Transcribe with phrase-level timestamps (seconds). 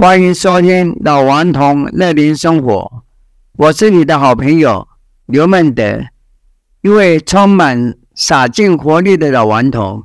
[0.00, 3.02] 欢迎收听老顽童乐龄生活，
[3.56, 4.86] 我是你的好朋友
[5.26, 6.04] 刘孟德，
[6.82, 10.04] 一位充满洒劲活力的老顽童。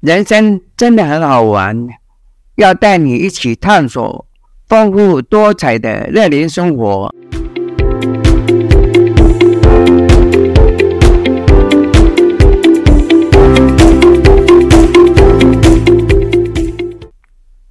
[0.00, 1.88] 人生真的很好玩，
[2.56, 4.26] 要带你一起探索
[4.68, 7.14] 丰富多彩的乐龄生活。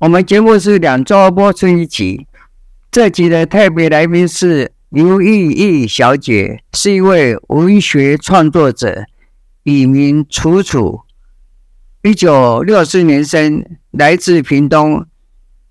[0.02, 2.26] 我们节目是两周播出一集，
[2.90, 9.06] 这集的特别来宾是刘玉意小姐，是一位文学创作者，
[9.62, 11.02] 笔名楚楚，
[12.02, 15.06] 一九六四年生，来自屏东，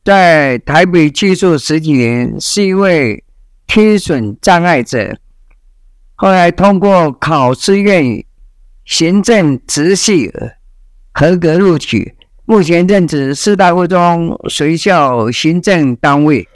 [0.04, 3.24] 在台北居住十几年，是一位
[3.66, 5.18] 听损障碍者，
[6.14, 8.24] 后来通过考试院
[8.84, 10.32] 行政直系
[11.12, 12.14] 合格录取。
[12.50, 16.48] 目前任职师大附中学校行政单位，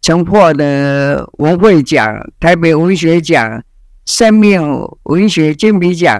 [0.00, 3.62] 曾获得文汇奖、台北文学奖、
[4.06, 4.58] 生命
[5.02, 6.18] 文学金笔奖、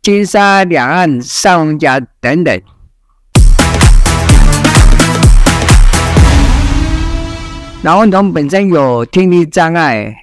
[0.00, 2.62] 金沙两岸散文奖等等。
[7.82, 10.14] 老顽童本身有听力障碍，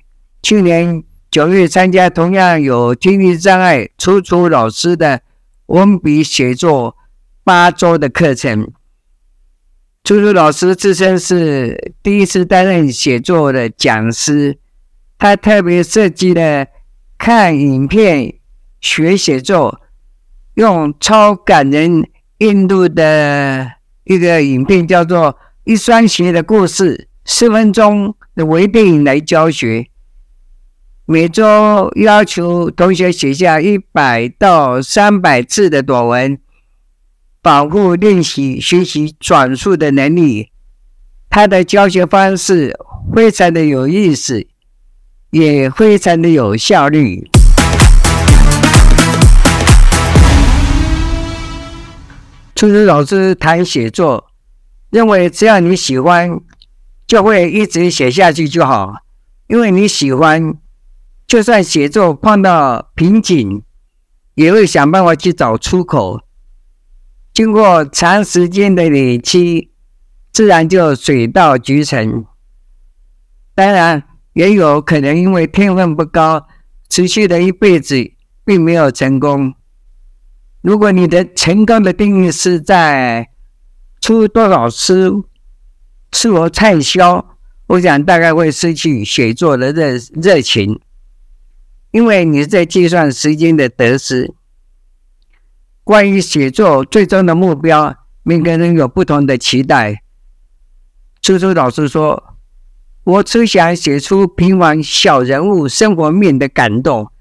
[0.41, 5.19] 去年九月参加同样有听力障碍楚楚老师的
[5.65, 6.95] 文笔写作。
[7.43, 8.71] 八周的课程，
[10.03, 14.59] 朱朱老师自身是第一次担任写作的讲师，
[15.17, 16.67] 他特别设计了
[17.17, 18.35] 看影片
[18.79, 19.81] 学写作，
[20.53, 23.71] 用超感人印度的
[24.03, 25.33] 一个影片叫做
[25.63, 26.95] 《一双鞋的故事》，
[27.25, 29.87] 四分钟的微电影来教学。
[31.05, 36.39] 每周要求同学写下一百到三百字的短文。
[37.43, 40.51] 保护练习学习转述的能力，
[41.27, 42.77] 他的教学方式
[43.15, 44.45] 非常的有意思，
[45.31, 47.27] 也非常的有效率。
[52.53, 54.27] 楚楚老师谈写作，
[54.91, 56.39] 认为只要你喜欢，
[57.07, 58.97] 就会一直写下去就好，
[59.47, 60.53] 因为你喜欢，
[61.25, 63.63] 就算写作碰到瓶颈，
[64.35, 66.21] 也会想办法去找出口。
[67.41, 69.71] 经过长时间的累积，
[70.31, 72.23] 自然就水到渠成。
[73.55, 74.03] 当然，
[74.33, 76.47] 也有可能因为天分不高，
[76.87, 78.11] 持续了一辈子
[78.45, 79.55] 并没有成功。
[80.61, 83.31] 如果你的成功的定义是在
[83.99, 85.25] 出多少书、
[86.11, 87.35] 是否畅销，
[87.69, 90.79] 我想大概会失去写作的热热情，
[91.89, 94.31] 因为你在计算时间的得失。
[95.83, 100.03] 关于写作最终的目标，每个人有不同的期待。
[101.21, 102.35] 初初老师说
[103.03, 107.11] ：“我只想写出平凡小人物生活面的感动。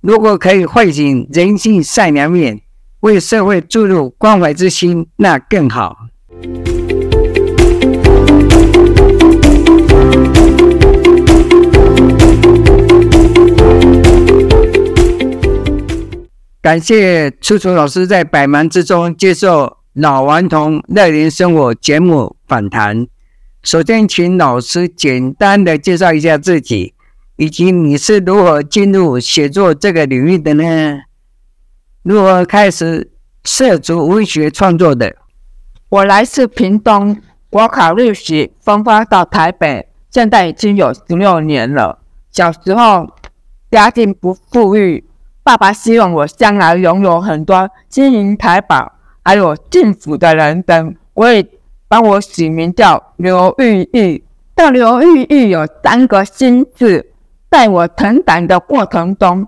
[0.00, 2.62] 如果可以唤醒人性善良面，
[3.00, 5.96] 为社会注入关怀之心，那更好。”
[16.62, 23.06] 感谢楚楚老师在百忙之中接受《老顽童乐龄生活》节目访谈。
[23.62, 26.92] 首先，请老师简单的介绍一下自己，
[27.36, 31.00] 以及你是如何进入写作这个领域的呢？
[32.02, 33.10] 如何开始
[33.42, 35.16] 涉足文学创作的？
[35.88, 37.16] 我来自屏东，
[37.48, 42.00] 国考录取分发到台北，现在已经有十六年了。
[42.30, 43.08] 小时候
[43.70, 45.06] 家境不富裕。
[45.42, 48.92] 爸爸希望我将来拥有很多金银财宝，
[49.24, 50.94] 还有幸福的人生。
[51.14, 51.44] 我也
[51.88, 54.24] 帮我取名叫刘玉玉。
[54.54, 57.12] 这刘玉玉有三个心字，
[57.50, 59.46] 在我成长的过程中，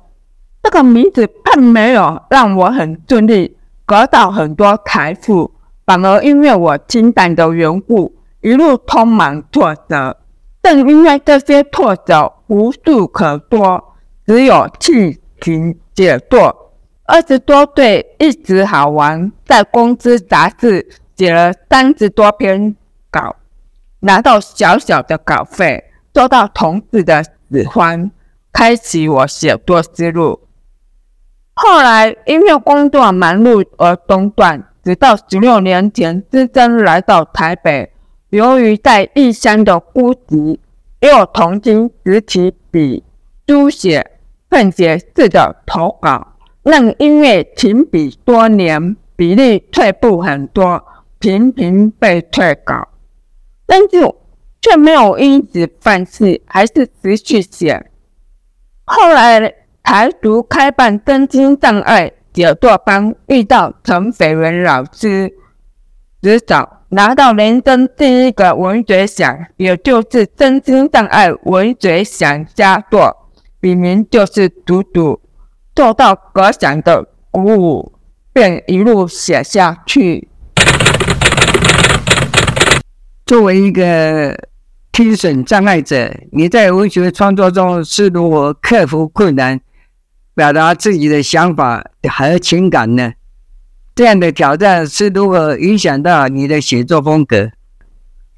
[0.62, 3.56] 这个名字并没有让我很顺利
[3.86, 5.52] 得到很多财富，
[5.84, 10.16] 反而因为我情感的缘故，一路充满挫折。
[10.62, 13.94] 正因为这些挫折无处可说，
[14.26, 16.72] 只有去凭写作，
[17.04, 22.74] 二十多岁一直好玩，在公司杂志写了三十多篇
[23.10, 23.36] 稿，
[24.00, 25.84] 拿到小小的稿费，
[26.14, 28.10] 受到同事的喜欢，
[28.52, 30.40] 开启我写作之路。
[31.54, 37.92] 后来因为工作忙碌而中断，直到十六年前，只身来到台北，
[38.30, 40.58] 由于在异乡的孤寂，
[41.00, 43.04] 又重新拾起笔
[43.46, 44.10] 书写。
[44.52, 50.84] 奋写式的投稿，让因为停笔多年，笔力退步很多，
[51.18, 52.88] 频频被退稿。
[53.64, 54.14] 但是
[54.60, 57.90] 却没有因此放弃，还是持续写。
[58.84, 65.32] 后来台独开办真心障碍写作班，遇到陈斐文老师
[66.20, 73.21] 指导，拿到人生第一个文学奖，也就是真心障碍文学奖佳作，
[73.62, 75.20] 笔名就是“独独”，
[75.76, 77.92] 受到阁下的鼓舞，
[78.32, 80.28] 便一路写下去。
[83.24, 84.36] 作为一个
[84.90, 89.60] 听损障碍者，你在文学创作中是如何克服困难，
[90.34, 93.12] 表达自己的想法和情感呢？
[93.94, 97.52] 这样的挑战是如何影响到你的写作风格？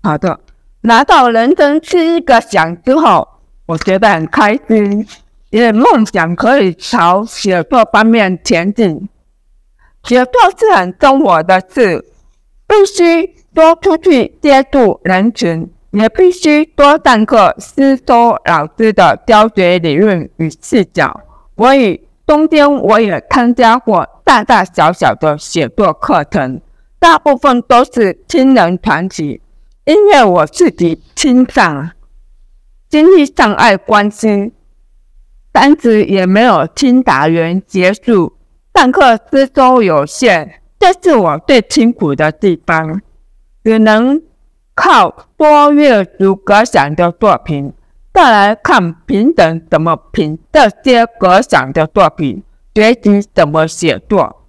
[0.03, 0.41] 好的，
[0.83, 3.34] 拿到人生第一个奖之后，
[3.67, 5.07] 我觉得很开心，
[5.51, 9.09] 因为梦想可以朝写作方面前进。
[10.03, 12.05] 写作是很重我的事，
[12.67, 13.35] 必须。
[13.55, 21.21] 多出去接触人群，也必须多上课，吸收老师的教学理论与视角。
[21.57, 26.61] 所以中间我也参加过大大小小的写作课程，
[26.99, 29.41] 大部分都是亲人团体，
[29.85, 31.93] 因为我自己亲障，
[32.95, 34.53] 经济障碍关系，
[35.51, 38.35] 单子也没有听达员结束，
[38.73, 43.03] 上课吸收有限，这是我最辛苦的地方。
[43.65, 44.23] 只能
[44.77, 47.73] 靠多阅读阁下的作品，
[48.13, 52.45] 再来看评审怎么评这些阁下的作品，
[52.77, 54.45] 学习怎么写作。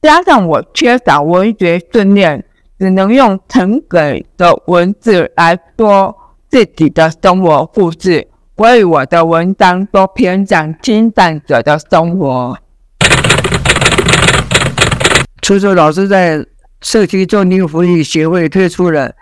[0.00, 2.42] 加上我缺少文学训练，
[2.78, 6.16] 只能用成给的文字来说
[6.56, 8.28] 自己的生活故事。
[8.56, 12.58] 所以我的文章都偏向听障者的生活。
[15.42, 16.46] 楚楚老师在。
[16.82, 19.12] 社区中心福利协会推出了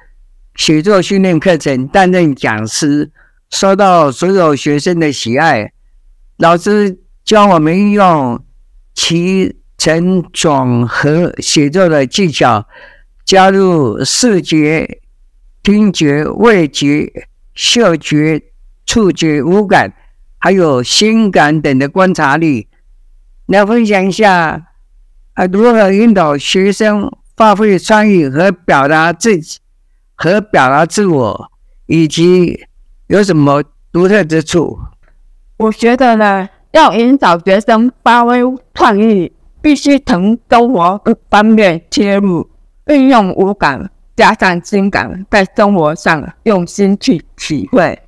[0.57, 3.11] 写作训练课程，担任讲师，
[3.49, 5.73] 受到所有学生的喜爱。
[6.37, 8.45] 老师教我们用
[8.93, 12.67] 起承转合写作的技巧，
[13.25, 15.01] 加入视觉、
[15.65, 17.11] 听觉、味觉、
[17.55, 18.41] 嗅觉、
[18.87, 19.93] 触觉、五感，
[20.39, 22.69] 还有心感等的观察力。
[23.47, 24.69] 来分享一下
[25.33, 27.11] 啊，如何引导学生。
[27.37, 29.59] 发挥创意和表达自己，
[30.15, 31.51] 和表达自我，
[31.87, 32.65] 以及
[33.09, 34.79] 有什么独特之处？
[35.57, 38.39] 我觉得呢，要引导学生发挥
[38.73, 42.49] 创意，必须从生活方面切入，
[42.87, 48.01] 运用五感加上情感，在生活上用心去体会，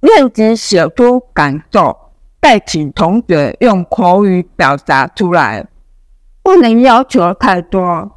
[0.00, 1.96] 练习写出感受，
[2.40, 5.66] 再请同学用口语表达出来，
[6.42, 8.12] 不能要求太多。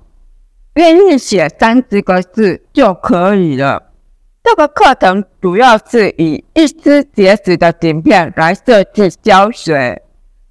[0.76, 3.92] 愿意写三十个字就可以了。
[4.44, 10.02] 这个课程主要是以一丝节纸的景片来设计教学，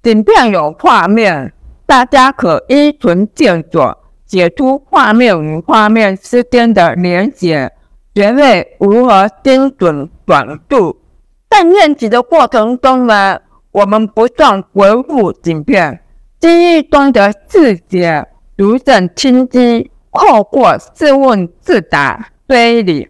[0.01, 1.53] 景片有画面，
[1.85, 4.00] 大家可依循线索
[4.31, 7.69] 写出画面与画面之间的连结，
[8.15, 10.95] 学会如何精准转述。
[11.49, 13.37] 在练习的过程中呢，
[13.73, 16.01] 我们不断回顾影片，
[16.39, 18.85] 记忆中的细节如此
[19.17, 19.91] 清晰。
[20.13, 23.09] 透过自问自答推理，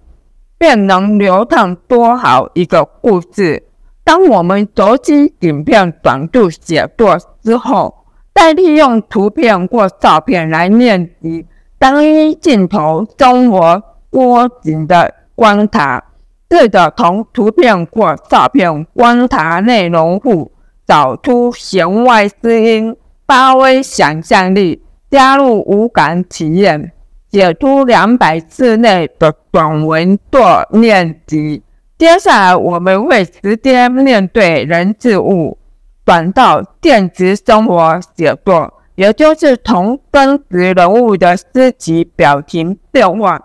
[0.58, 3.64] 便能流畅多好一个故事。
[4.04, 8.01] 当我们熟悉影片短度写作之后，
[8.34, 11.46] 再利用图片或照片来练习
[11.78, 16.04] 单一镜头生活波景的观察，
[16.50, 20.52] 试着从图片或照片观察内容物，
[20.86, 22.96] 找出弦外之音，
[23.26, 24.84] 发挥想象力。
[25.10, 26.94] 加入五感体验，
[27.30, 31.64] 写出两百字内的短文做练习。
[31.98, 35.58] 接下来，我们会直接面对人事物，
[36.06, 43.40] 转到电子生活写作，也就是从真实人物的肢体表情变化，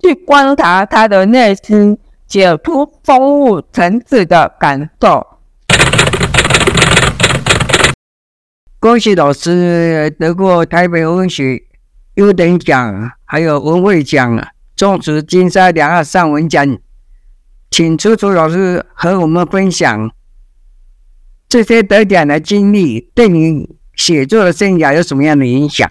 [0.00, 5.26] 去观察他的内心，写出丰富层次的感受。
[8.80, 11.62] 恭喜老师得过台北文学
[12.14, 14.46] 优等奖，还有文汇奖、
[14.76, 16.78] 中时金沙两岸散文奖，
[17.70, 20.10] 请楚楚老师和我们分享
[21.48, 25.90] 这些得奖的经历，对你写作的生涯有什么样的影响？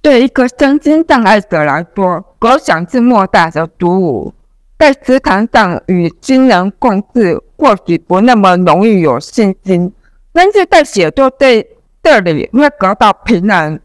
[0.00, 4.34] 对一个身心障碍者来说，阁下是莫大的鼓舞，
[4.78, 9.92] 在职场上与新人共事，或许不那么容易有信心，
[10.32, 11.68] 但是在写作对。
[12.02, 13.80] 这里会得到平衡，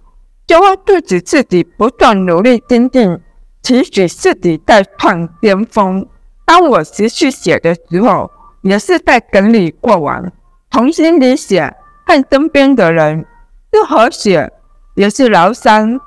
[0.45, 3.19] 就会促使自己不断努力精进，
[3.63, 6.05] 期许自己在创巅峰。
[6.45, 8.29] 当我持续写的时候，
[8.61, 10.31] 也是在整理过往，
[10.73, 11.75] 从心里写，
[12.07, 13.25] 和身边的人
[13.73, 14.49] 是和谐，
[14.95, 15.99] 也是疗伤，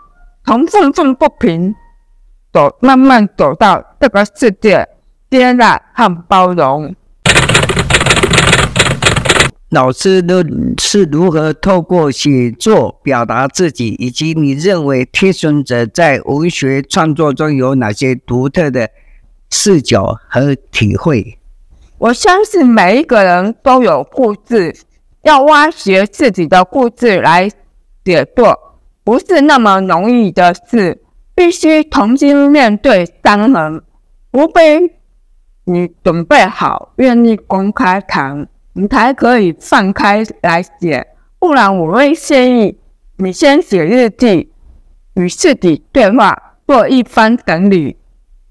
[0.43, 1.75] 从愤愤不平
[2.51, 4.89] 走，慢慢走到这个世界
[5.31, 6.97] 接纳和包容。
[9.69, 10.43] 老师都
[10.79, 18.89] 是如何透过写作表达自己，以及你认为听损者在文学创作中有哪些独特的
[19.51, 21.39] 视角和体会？
[22.05, 24.77] 我相信每一个人都有故事，
[25.23, 27.51] 要挖掘自己的故事来
[28.05, 31.03] 写作，不是那么容易的事，
[31.35, 33.83] 必须重新面对伤痕，
[34.31, 34.99] 除非
[35.65, 38.47] 你准备好，愿意公开谈。
[38.75, 41.07] 你才可以放开来写，
[41.39, 42.79] 不然我会建议
[43.17, 44.53] 你先写日记，
[45.15, 47.97] 与自己对话，做一番整理。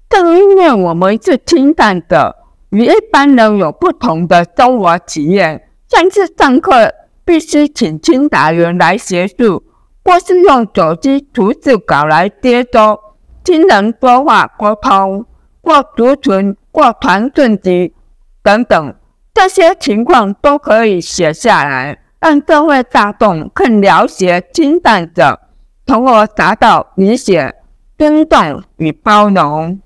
[0.08, 2.43] 正因为我们是清淡的，
[2.74, 6.92] 与一般人有不同的生活体验，上次上课
[7.24, 9.62] 必须请清达员来协助，
[10.04, 12.98] 或是用手机图示稿来接收，
[13.44, 15.24] 听人说话沟通，
[15.62, 17.94] 或储存，或传讯息
[18.42, 18.94] 等等。
[19.32, 25.38] 这些情况都可以写下来，让社会大众更了解清淡者，
[25.86, 27.54] 从而达到理解、
[27.96, 29.80] 尊重与包容。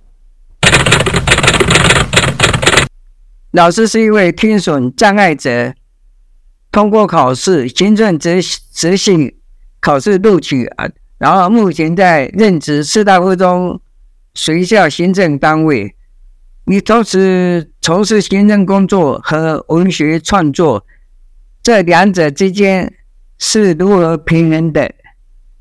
[3.52, 5.75] 老师是一位听损障碍者，
[6.71, 9.35] 通过考试，行政执执行
[9.81, 10.87] 考试录取啊，
[11.17, 13.81] 然后目前在任职师大附中
[14.35, 15.95] 学校行政单位。
[16.64, 20.85] 你同时从事行政工作和文学创作，
[21.62, 22.93] 这两者之间
[23.38, 24.93] 是如何平衡的？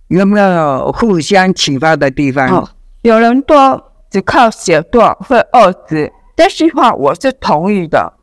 [0.10, 2.70] 有没有互相启发的地方？
[3.04, 8.14] 有人多只靠写作会饿死，这句话我是同意的，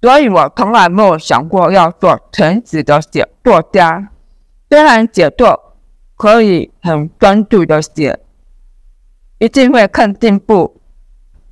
[0.00, 4.08] 所以我从来没有想过要做全职的写作家。
[4.70, 5.74] 虽然写作
[6.14, 8.20] 可以很专注的写，
[9.38, 10.80] 一定会更进步。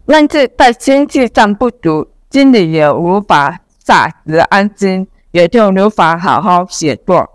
[0.07, 7.29] 但是在心气上不足，心里也无法踏实安心，也就无法好好写作。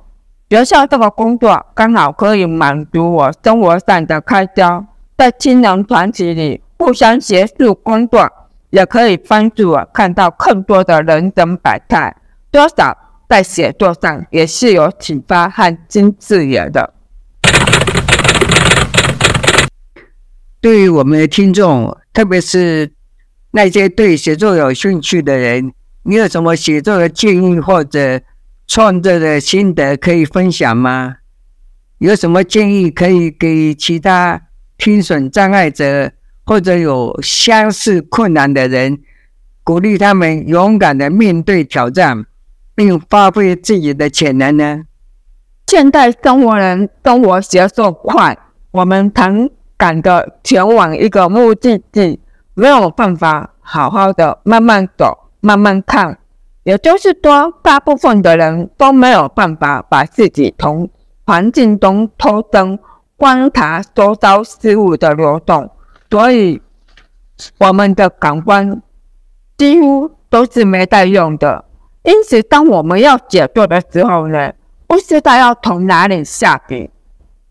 [0.49, 4.85] 学校这个工作刚好可以满足我生活上的开销，
[5.17, 8.31] 在青年团体里互相协助工作，
[8.69, 12.15] 也可以帮助我看到更多的人生百态。
[12.51, 12.97] 多少
[13.27, 16.93] 在写作上也是有启发和新视野的。
[20.59, 21.97] 对于我们的听众。
[22.11, 22.91] 特别是
[23.51, 25.71] 那些对写作有兴趣的人，
[26.03, 28.19] 你有什么写作的建议或者
[28.67, 31.17] 创作的心得可以分享吗？
[31.99, 34.41] 有什么建议可以给其他
[34.77, 36.11] 听损障碍者
[36.49, 38.97] 或者有相似困难的人，
[39.63, 42.25] 鼓励他们勇敢的面对挑战，
[42.73, 44.81] 并发挥自己的潜能呢？
[45.67, 48.35] 现代生活人生活节奏快，
[48.71, 49.47] 我们常。
[49.77, 52.19] 赶着前往一个目的地，
[52.53, 56.19] 没有办法好好的慢慢走、慢慢看。
[56.63, 60.89] 也就是说，大部分的人都没有办法把自己从
[61.25, 62.77] 环境中抽身，
[63.15, 65.69] 观察周遭事物的流动。
[66.09, 66.61] 所以，
[67.59, 68.81] 我们的感官
[69.57, 71.65] 几乎都是没在用的。
[72.03, 74.53] 因此，当我们要写作的时候呢，
[74.87, 76.89] 不知道要从哪里下笔。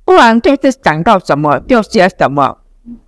[0.05, 2.59] 不然就是想到什么就写什么，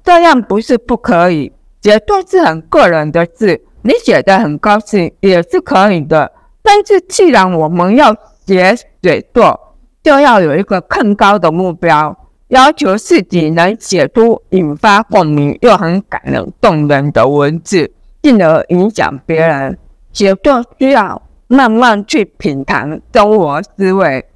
[0.04, 1.50] 这样不是不可以。
[1.83, 6.30] 写作是很个人的事，你写得很高兴也是可以的。
[6.62, 8.14] 但是既然我们要
[8.47, 12.14] 写写作，就要有一个更高的目标，
[12.50, 19.78] 要求自己能写出引发共鸣又很感人动人的文字，进而影响别人。
[20.12, 24.26] 写作需要慢慢去品尝生活滋味。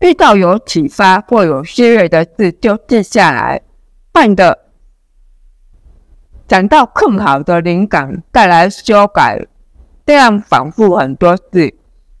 [0.00, 3.62] 遇到有启发或有趣味的事，就记下来，
[4.12, 4.58] 换的
[6.46, 9.46] 想到更好的灵感，再来修改，
[10.04, 11.74] 这样反复很多次，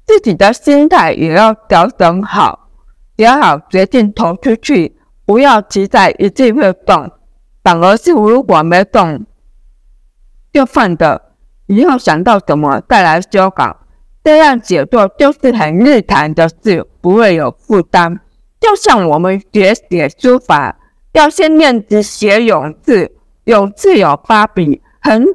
[0.06, 2.70] 自己的心态也要调整好，
[3.18, 4.96] 写好决定投出去，
[5.26, 7.10] 不要期待一定会动，
[7.62, 9.24] 反而是如果没动，
[10.52, 11.32] 就放着，
[11.66, 13.76] 以后想到什么再来修改。
[14.22, 18.20] 这样写作就是很日常的事，不会有负担。
[18.58, 20.78] 就像我们学写书法，
[21.12, 23.12] 要先练习写永字，
[23.44, 25.26] 永字有八笔：横、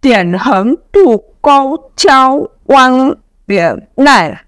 [0.00, 4.38] 点、横、竖、勾、敲、弯、点、捺。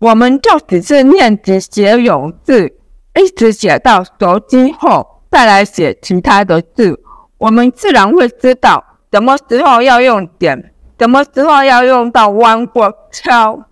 [0.00, 2.77] 我们就只是练习写永字，
[3.18, 7.00] 一直写到熟悉后，再来写其他的字。
[7.38, 13.64] 我们自然会知道什么时候要用点，什么时候要用到弯或敲。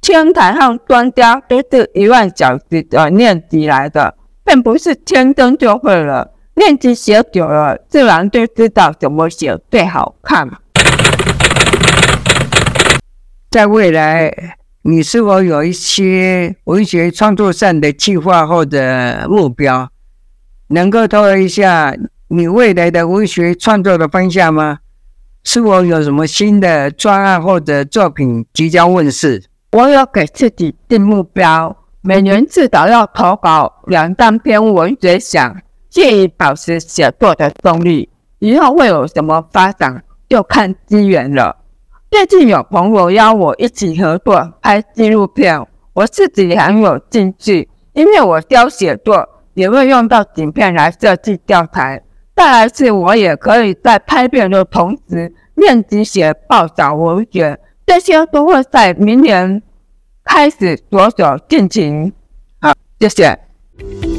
[0.00, 6.32] 天台和专家都是一万小时的练习来的，并不是天生就会了。
[6.54, 10.48] 练习写久了，自然就知道怎么写最好看。
[13.50, 14.30] 在未来，
[14.86, 19.88] 你是否有一些文学创作上的计划或者目标？
[20.68, 21.96] 能够透露一下
[22.28, 24.80] 你未来的文学创作的方向吗？
[25.42, 29.44] 是否有什么新的专案或者作品即将问世？
[29.72, 38.10] 我有给自己定目标，每年至少要投稿两三篇文学奖，借以保持写作的动力。
[38.38, 41.56] 以后会有什么发展，就看机缘了。
[42.14, 52.04] 最近有朋友邀我一起合作拍纪录片，我自己很有兴趣，因为我教写作，也会用到景片来设计教材。
[52.36, 57.58] 再来是，我也可以在拍片的同时练习写报道文学。
[57.84, 59.60] 这些都会在明年
[60.22, 62.12] 开始着手进行。
[62.60, 64.13] 好，谢谢。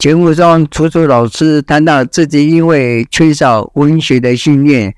[0.00, 4.94] 节目中，楚楚老师谈到自己因为缺少文学的训练，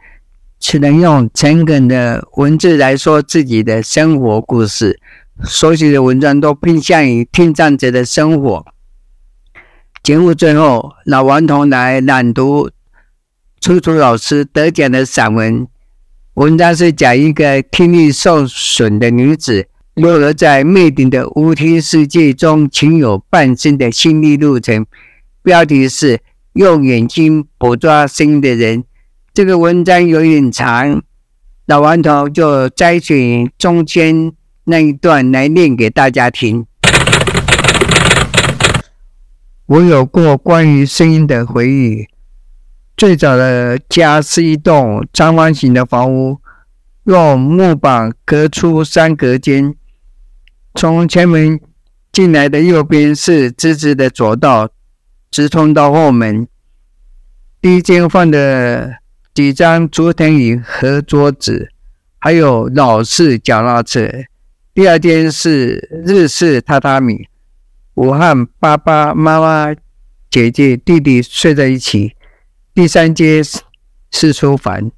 [0.61, 5.01] 只能用诚恳的文字来说自己的生活故事，
[5.43, 8.65] 所写的文章都偏向于听障者的生活。
[10.05, 12.71] 节目最后，老顽童来朗读
[13.61, 15.67] 楚楚老师得奖的散文。
[16.35, 24.87] 文章是讲一个听力受损的女子，如何在魅顶的无听世界中情有半生的心理路程。
[25.43, 26.21] 标题是
[26.55, 28.85] “用眼睛捕捉声音的人”。
[29.35, 31.03] 这个文章有点长，
[31.67, 34.33] 老顽童就摘取中间
[34.65, 36.65] 那一段来念给大家听。
[39.67, 42.07] 我有过关于声音的回忆。
[42.97, 46.41] 最早的家是一栋长方形的房屋，
[47.05, 49.75] 用木板隔出三隔间。
[50.75, 51.61] 从前门
[52.11, 54.71] 进来的右边是直直的走道，
[55.31, 56.47] 直通到后门。
[57.61, 58.97] 第一间放的
[59.33, 61.71] 几张竹藤椅和桌子，
[62.19, 64.09] 还有老式脚踏车。
[64.75, 67.29] 第二间是日式榻榻米。
[67.95, 69.75] 我和爸爸妈妈、
[70.31, 72.17] 姐姐、弟弟睡在一起。
[72.75, 73.45] 第三间
[74.11, 74.91] 是书房，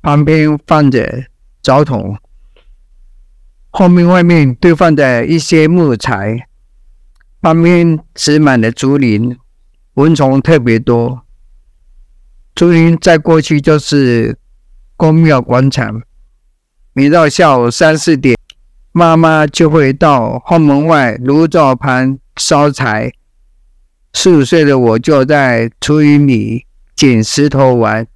[0.00, 1.24] 旁边放着
[1.60, 2.16] 澡桶，
[3.78, 6.48] 后面外面堆放着一些木材，
[7.42, 9.36] 旁边植满了竹林，
[9.96, 11.26] 蚊虫特别多。
[12.54, 14.38] 竹林再过去就是
[14.96, 16.00] 公庙广场。
[16.94, 18.34] 每到下午三四点，
[18.92, 22.18] 妈妈就会到后门外炉灶旁。
[22.38, 23.12] 烧柴，
[24.14, 28.06] 四五岁的我就在竹林里捡石头玩。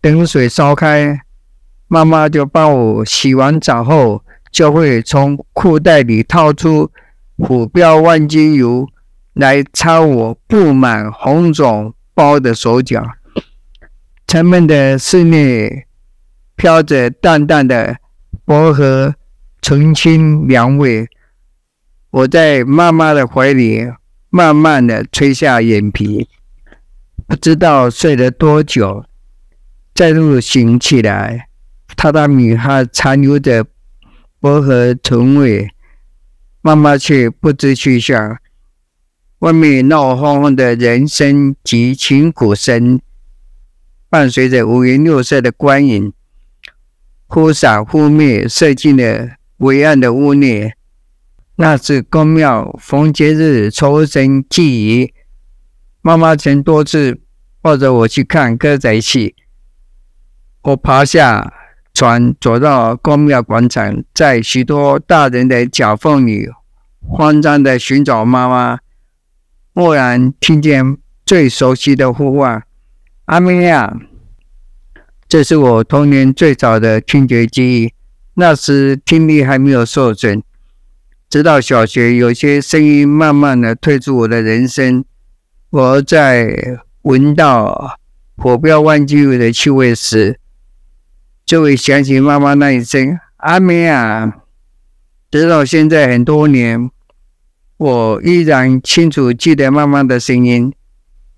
[0.00, 1.20] 等水烧开，
[1.86, 6.90] 妈妈就帮我洗完澡后，就会从裤袋里掏出
[7.38, 8.88] 虎标万金油
[9.34, 13.04] 来擦我布满红肿包的手脚。
[14.26, 15.86] 沉闷的室内
[16.54, 17.96] 飘着淡淡的
[18.44, 19.14] 薄荷
[19.60, 21.08] 澄清凉味。
[22.10, 23.86] 我在妈妈的怀里
[24.28, 26.28] 慢慢的垂下眼皮，
[27.26, 29.04] 不知道睡了多久，
[29.94, 31.48] 再度醒起来，
[31.96, 33.64] 榻榻米还残留着
[34.40, 35.70] 薄荷醇味，
[36.62, 38.38] 妈妈却不知去向。
[39.40, 42.98] 外面闹哄哄的人声及琴鼓声，
[44.08, 46.14] 伴随着五颜六色的光影，
[47.26, 50.72] 忽闪忽灭，射进了微暗的屋内。
[51.56, 55.12] 那是宫庙逢节日抽神祭仪，
[56.00, 57.20] 妈妈曾多次
[57.60, 59.34] 抱着我去看歌仔戏。
[60.62, 61.52] 我爬下
[62.00, 66.48] 船，走到宫庙广场，在许多大人的脚缝里
[67.06, 68.78] 慌张地寻找妈妈。
[69.74, 72.62] 蓦然听见最熟悉的呼唤
[73.26, 73.94] ：“阿米娅！”
[75.28, 77.92] 这是我童年最早的听觉记忆。
[78.32, 80.42] 那时听力还没有受损。
[81.28, 85.04] 直到小学，有些声音慢慢的退出我的人生。
[85.68, 87.98] 我在闻到
[88.38, 90.39] 火标万金油的气味时，
[91.50, 94.42] 就会想起妈妈那一声“阿妹啊”。
[95.32, 96.88] 直到现在很多年，
[97.76, 100.72] 我依然清楚记得妈妈的声音，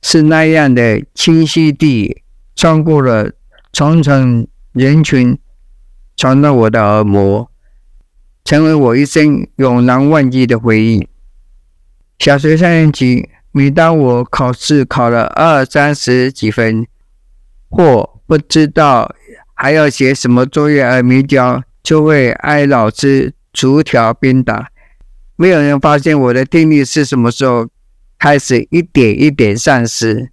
[0.02, 2.22] 是那样的清晰地
[2.54, 3.32] 穿过了
[3.72, 5.38] 重重人群，
[6.14, 7.50] 传到我的耳膜。
[8.44, 11.08] 成为我一生永难忘记的回忆。
[12.18, 16.86] 小学三年级，每当我考试考了二三十几分，
[17.70, 19.14] 或不知道
[19.62, 24.72] 还要写什么作业而没交，就会挨老师逐条鞭打。
[25.36, 27.68] 没有人发现我的听力是什么时候
[28.18, 30.30] 开始一点一点丧失。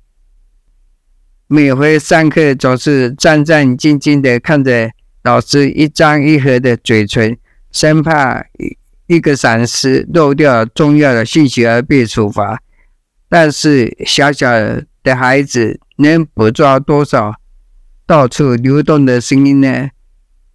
[1.45, 4.89] 每回上课，总是战战兢兢地看着
[5.21, 7.37] 老师一张一合的嘴唇，
[7.71, 12.59] 生怕一一个闪失漏掉重要的信息而被处罚。
[13.29, 14.49] 但是小小
[15.03, 17.35] 的孩子能捕捉多少
[18.10, 19.91] 到处流动的声音呢？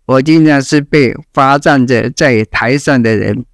[0.07, 3.45] 我经常是被罚站着在台上的人。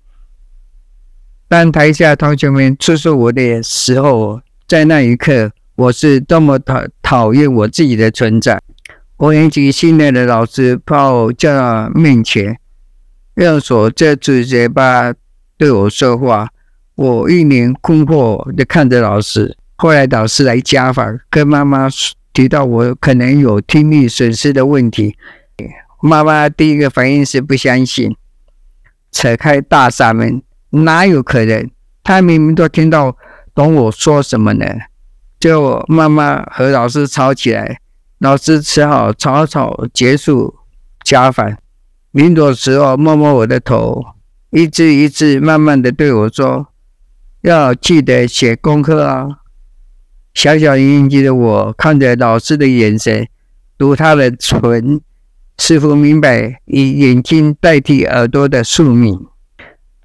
[1.46, 8.58] 当台下同学们催促我的时候，在那一刻，我是多么讨讨厌我自己的存在。
[9.18, 12.58] 五年级新来的老师把我叫到面前，
[13.34, 15.12] 用手遮住嘴巴
[15.58, 16.48] 对我说话。
[16.94, 19.54] 我一脸困惑地看着老师。
[19.76, 25.16] 后来导师来家访，跟妈妈说提到我可能有听力损失的问题。
[26.02, 28.16] 妈妈第一个反应是不相信，
[29.12, 30.42] 扯开大嗓门。
[30.70, 31.68] 哪有可能？
[32.02, 33.16] 他明明都听到
[33.54, 34.66] 懂我说什么呢？
[35.38, 37.80] 就妈妈和老师吵起来，
[38.18, 40.54] 老师只好草草结束
[41.04, 41.56] 家访。
[42.12, 44.04] 临走时候，摸摸我的头，
[44.50, 46.68] 一字一字慢慢的对我说
[47.42, 49.39] ：“要记得写功课啊。”
[50.32, 53.28] 小小年纪的我看着老师的眼神，
[53.76, 55.00] 读他的唇，
[55.58, 59.26] 似乎明白以眼睛代替耳朵的宿命。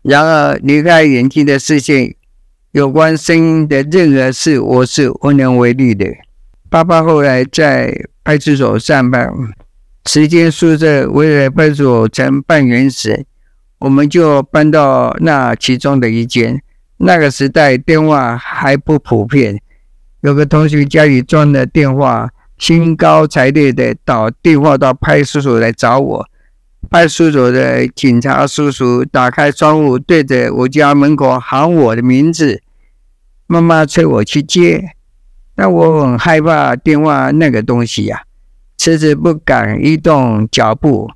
[0.02, 2.16] 然而，离开眼睛的视线，
[2.72, 6.06] 有关声音的任何事，我是无能为力的。
[6.70, 9.32] 爸爸后来在派出所上班，
[10.06, 13.26] 时间宿舍为了派出所成半圆形，
[13.80, 16.62] 我们就搬到那其中的一间。
[16.98, 19.62] 那个时代电话还不普遍，
[20.26, 26.28] 有个同学家里装了电话，兴高采烈地打电话到派出所来找我。
[26.90, 32.64] 派出所的警察叔叔打开窗户，对着我家门口喊我的名字。
[33.46, 34.96] 妈妈催我去接，
[35.56, 38.24] 但我很害怕电话那个东西呀、
[38.80, 41.12] 迟迟不敢移动脚步。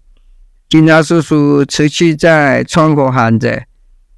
[0.69, 3.63] 警察叔叔持续在窗口喊着，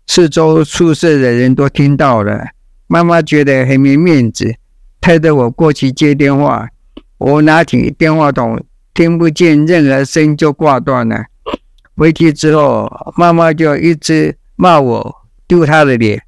[0.06, 2.47] 四周宿舍的人都听到了。
[2.88, 4.56] 妈妈觉得很没面子，
[5.01, 6.69] 推着我过去接电话。
[7.17, 11.25] 我拿起电话筒，听不见任何声就挂断了。
[11.95, 15.15] 回去之后，妈妈就一直骂我
[15.47, 16.23] 丢她的脸，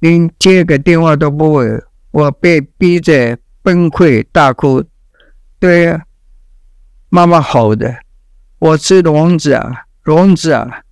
[0.00, 1.82] 连接个电话都不会。
[2.10, 4.84] 我被逼着崩溃大哭，
[5.58, 6.02] 对呀
[7.08, 7.94] 妈妈吼的
[8.58, 10.82] ：“我是聋子啊，聋子啊，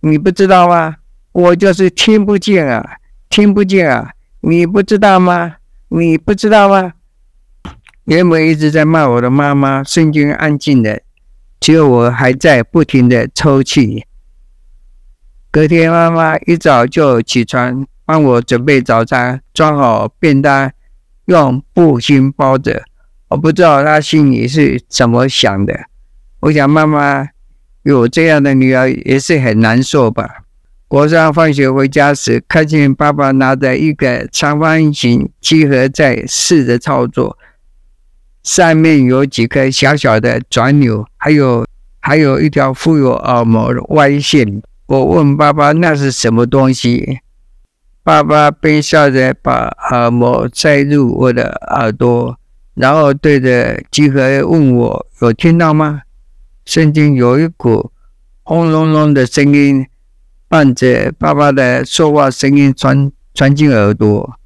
[0.00, 0.96] 你不知道吗？
[1.32, 2.96] 我就是听不见啊，
[3.30, 5.56] 听不见啊，你不知道吗？
[5.88, 6.94] 你不知道吗？”
[8.04, 11.00] 原本一直在骂我的妈妈瞬间安静了。
[11.58, 14.04] 只有我还在不停的抽泣。
[15.50, 20.70] 隔天，妈妈一早就起床，帮我准备早餐，装好便当，
[21.24, 22.84] 用布巾包着。
[23.28, 25.86] 我不知道她心里是怎么想的。
[26.40, 27.26] 我想，妈妈
[27.82, 30.44] 有这样的女儿也是很难受吧。
[30.88, 37.36] 国三放学回家时，看见爸爸拿着一个长方形机盒在试着操作。
[38.44, 41.66] 上面有几颗小小的转钮，还有
[41.98, 44.62] 还有一条附有耳膜的歪线。
[44.86, 47.18] 我问爸爸那是什么东西，
[48.04, 52.38] 爸爸边笑着把耳膜塞入我的耳朵，
[52.74, 56.02] 然后对着机盒问我有听到吗？
[56.64, 57.90] 瞬间有一股
[58.44, 59.84] 轰隆隆的声音
[60.48, 64.38] 伴着爸爸的说话声音传传进耳朵，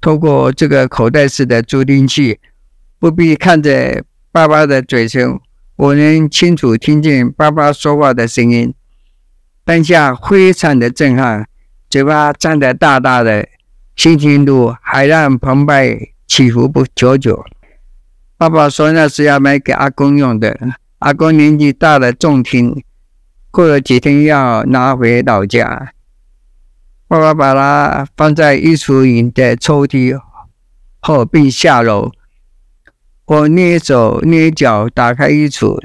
[0.00, 2.40] 透过这个口袋式的助听器。
[2.98, 4.02] 不必看着
[4.32, 5.38] 爸爸的嘴唇，
[5.76, 8.72] 我能清楚听见爸爸说话的声音。
[9.64, 11.46] 当下非常的震撼，
[11.90, 13.46] 嘴巴张得大大的，
[13.94, 17.44] 心情如海浪澎湃，起伏不久久。
[18.38, 20.58] 爸爸说那是要买给阿公用的，
[21.00, 22.82] 阿公年纪大了重听，
[23.54, 25.92] 过了几天要拿回老家。
[27.06, 30.20] 爸爸把它放在衣橱里的抽屉
[30.98, 32.10] 后，并下楼。
[33.26, 35.80] 我蹑手蹑脚打开衣橱，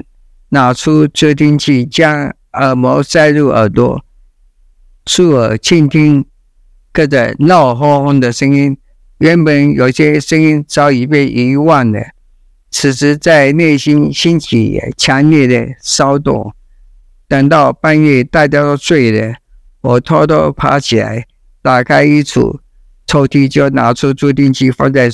[0.48, 4.04] 拿出助听器，将耳膜塞入耳朵，
[5.06, 6.24] 侧耳倾听，
[6.92, 8.76] 各种闹哄哄的声音。
[9.18, 12.00] 原本有些声音早已被遗忘了，
[12.68, 16.52] 此时在内心兴起强烈的骚动。
[17.30, 19.36] 等到半夜大家都睡了，
[19.82, 21.28] 我偷偷爬起来，
[21.62, 22.58] 打开衣橱
[23.06, 25.08] 抽屉，就拿出助听器放在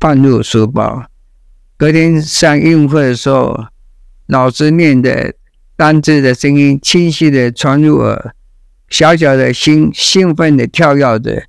[0.00, 1.04] 放入书包。
[1.76, 3.66] 隔天上英语课的时候，
[4.26, 5.34] 老师念的
[5.76, 8.34] 单字的声音清晰的传入耳，
[8.88, 11.42] 小小的心兴奋的跳跃着，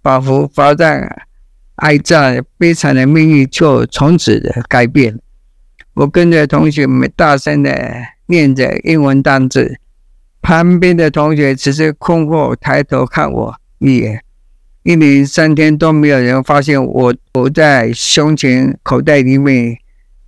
[0.00, 1.26] 仿佛罚站
[1.74, 5.18] 挨战悲惨的命运就从此的改变。
[5.94, 8.14] 我跟着同学们大声的。
[8.26, 9.78] 念着英文单字，
[10.42, 14.22] 旁边的同学只是困惑，抬头看我一眼。
[14.82, 19.78] 一连三天都没有人发现我躲在胸前口袋里面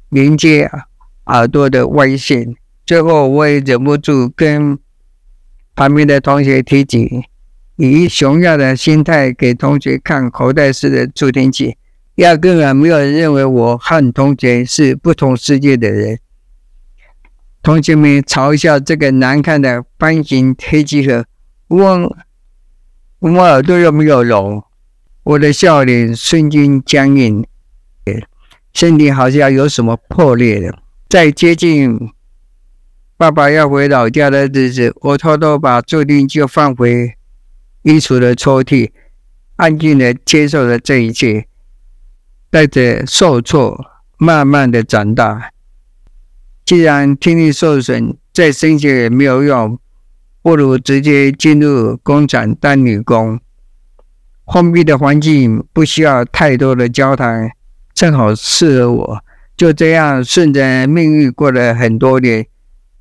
[0.08, 0.68] 连接
[1.26, 2.56] 耳朵的外线。
[2.84, 4.78] 最后，我也忍不住跟
[5.76, 7.24] 旁边的同学提起，
[7.76, 11.76] 以炫耀的心态给同学看口袋式的助听器。
[12.16, 16.18] 压根儿没有人认为我和同学是不同世界的人。
[17.62, 21.26] 同学们嘲笑这个难看的方形黑机盒，
[21.66, 22.16] 我
[23.18, 24.64] 我耳朵又没有聋，
[25.24, 27.44] 我的笑脸瞬间僵硬，
[28.72, 30.78] 身体好像有什么破裂了。
[31.08, 32.10] 在接近
[33.16, 37.14] 爸爸要回老家的日子，我偷偷把助听器放回
[37.82, 38.92] 衣橱的抽屉，
[39.56, 41.46] 安静的接受了这一切，
[42.50, 43.84] 带着受挫，
[44.16, 45.50] 慢慢的长大。
[46.68, 49.78] 既然听力受损，再升学也没有用，
[50.42, 53.40] 不如直接进入工厂当女工。
[54.52, 57.50] 封闭的环境不需要太多的交谈，
[57.94, 59.24] 正好适合我。
[59.56, 62.46] 就这样顺着命运过了很多年，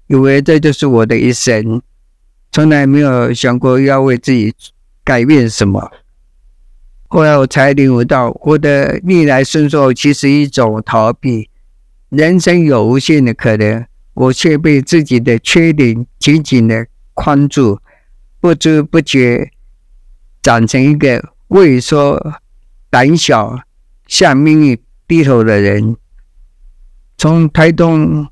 [0.08, 1.82] 以为这就是我的一生，
[2.54, 4.56] 从来没有想过要为自己
[5.04, 5.92] 改变什么。
[7.10, 11.50] 后来我才领悟到，我的逆来顺受其实一种逃避。
[12.10, 17.82] 人生有无限的可能，我却被自己的缺点紧紧的框住，
[18.40, 19.52] 不知不觉
[20.42, 22.40] 长成一个畏缩、
[22.90, 23.60] 胆小、
[24.08, 25.98] 向命运低头的人。
[27.18, 28.28] 从台东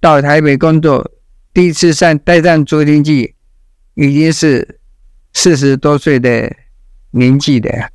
[0.00, 1.10] 到台北工作，
[1.52, 3.34] 第一次上带上助听器，
[3.94, 4.80] 已经是
[5.34, 6.56] 四十多岁的
[7.10, 7.90] 年纪了。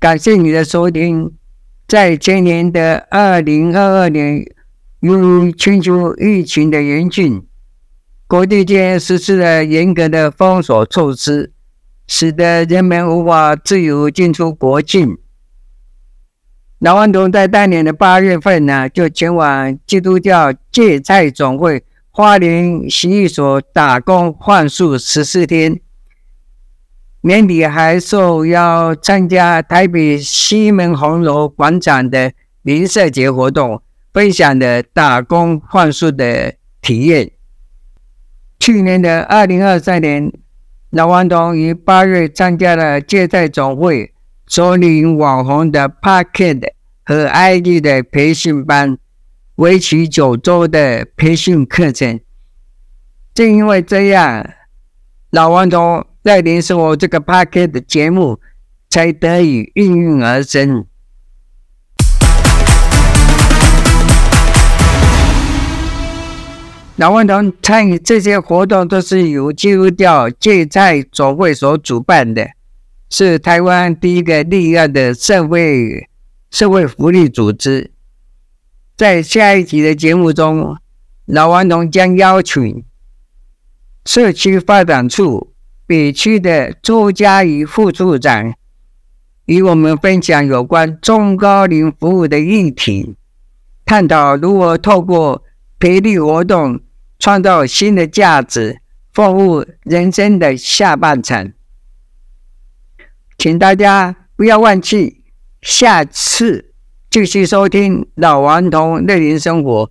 [0.00, 1.32] 感谢你的收听。
[1.88, 4.46] 在今年的二零二二年，
[5.00, 7.42] 由于全球疫情的严峻，
[8.28, 11.52] 国际间实施了严格的封锁措施，
[12.06, 15.18] 使得人们无法自由进出国境。
[16.78, 25.80] 老顽童在当年的八月份呢，就前往基督教芥菜总会花莲洗浴所打工换宿十四天。
[27.28, 33.82] 年底还受邀参加台北西门红楼广场的零售节活动，
[34.14, 37.30] 分享的打工换宿的体验。
[38.58, 40.32] 去年的二零二三年，
[40.88, 44.14] 老顽童于八月参加了芥菜总会
[44.46, 46.70] 首领网红的 Podcast
[47.04, 48.96] 和 ID 的培训班，
[49.56, 52.18] 为期九周的培训课程。
[53.34, 54.48] 正因为这样，
[55.30, 56.06] 老顽童。
[56.24, 58.40] 乐龄生活这个 Podcast 的节目
[58.90, 60.84] 才得以应运而生。
[66.96, 72.48] 老顽童参与这些活动都是由基督教芥菜总会所主办的，
[73.08, 76.08] 是台湾第一个立案的社会
[76.50, 77.92] 社会福利组织。
[78.96, 80.76] 在下一集的节目中，
[81.26, 82.84] 老顽童将邀请
[84.04, 85.52] 社区发展处。
[85.88, 88.52] 北区的周佳怡副处长
[89.46, 93.16] 与我们分享有关中高龄服务的议题，
[93.86, 95.42] 探讨如何透过
[95.78, 96.82] 培力活动
[97.18, 98.82] 创造新的价值，
[99.14, 101.52] 丰富人生的下半场。
[103.38, 105.24] 请大家不要忘记，
[105.62, 106.74] 下次
[107.08, 109.90] 继续收听老顽童乐龄生活。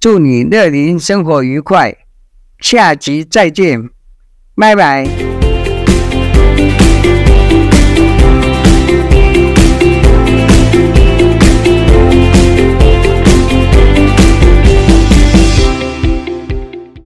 [0.00, 1.98] 祝你乐龄生活愉快，
[2.58, 3.90] 下集再见。
[4.56, 5.25] 拜拜。